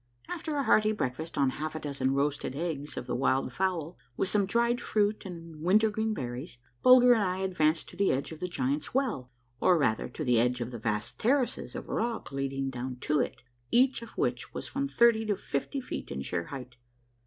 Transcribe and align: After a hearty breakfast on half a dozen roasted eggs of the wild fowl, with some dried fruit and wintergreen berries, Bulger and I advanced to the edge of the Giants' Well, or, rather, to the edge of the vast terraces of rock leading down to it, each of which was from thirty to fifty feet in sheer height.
After 0.27 0.55
a 0.55 0.63
hearty 0.63 0.93
breakfast 0.93 1.37
on 1.37 1.51
half 1.61 1.75
a 1.75 1.79
dozen 1.79 2.15
roasted 2.15 2.55
eggs 2.55 2.97
of 2.97 3.05
the 3.05 3.13
wild 3.13 3.53
fowl, 3.53 3.99
with 4.17 4.29
some 4.29 4.47
dried 4.47 4.81
fruit 4.81 5.27
and 5.27 5.61
wintergreen 5.61 6.15
berries, 6.15 6.57
Bulger 6.81 7.13
and 7.13 7.21
I 7.21 7.37
advanced 7.37 7.87
to 7.89 7.95
the 7.95 8.11
edge 8.11 8.31
of 8.31 8.39
the 8.39 8.47
Giants' 8.47 8.95
Well, 8.95 9.29
or, 9.59 9.77
rather, 9.77 10.09
to 10.09 10.23
the 10.23 10.39
edge 10.39 10.59
of 10.59 10.71
the 10.71 10.79
vast 10.79 11.19
terraces 11.19 11.75
of 11.75 11.87
rock 11.87 12.31
leading 12.31 12.71
down 12.71 12.95
to 13.01 13.19
it, 13.19 13.43
each 13.69 14.01
of 14.01 14.17
which 14.17 14.55
was 14.55 14.67
from 14.67 14.87
thirty 14.87 15.23
to 15.27 15.35
fifty 15.35 15.79
feet 15.79 16.09
in 16.11 16.23
sheer 16.23 16.45
height. 16.45 16.77